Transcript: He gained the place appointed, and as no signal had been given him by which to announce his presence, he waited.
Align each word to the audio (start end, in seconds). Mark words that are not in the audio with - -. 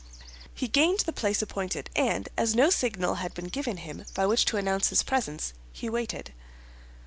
He 0.51 0.67
gained 0.67 1.01
the 1.01 1.13
place 1.13 1.43
appointed, 1.43 1.91
and 1.95 2.27
as 2.35 2.55
no 2.55 2.71
signal 2.71 3.17
had 3.21 3.35
been 3.35 3.49
given 3.49 3.77
him 3.77 4.03
by 4.15 4.25
which 4.25 4.45
to 4.45 4.57
announce 4.57 4.89
his 4.89 5.03
presence, 5.03 5.53
he 5.71 5.91
waited. 5.91 6.33